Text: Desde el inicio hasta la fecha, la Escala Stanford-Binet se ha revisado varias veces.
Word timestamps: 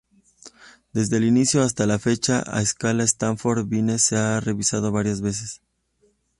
Desde 0.93 1.17
el 1.17 1.25
inicio 1.25 1.61
hasta 1.61 1.85
la 1.85 1.99
fecha, 1.99 2.43
la 2.51 2.61
Escala 2.63 3.03
Stanford-Binet 3.03 3.99
se 3.99 4.15
ha 4.17 4.39
revisado 4.39 4.91
varias 4.91 5.21
veces. 5.21 5.61